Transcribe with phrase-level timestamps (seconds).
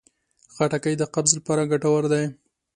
[0.53, 2.23] خټکی د قبض لپاره ګټور دی.